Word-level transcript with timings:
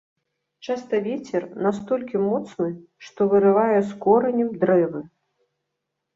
Часта 0.67 0.95
вецер 1.07 1.45
настолькі 1.65 2.21
моцны, 2.29 2.69
што 3.09 3.29
вырывае 3.35 3.77
з 3.93 4.01
коранем 4.09 4.49
дрэвы. 4.67 5.05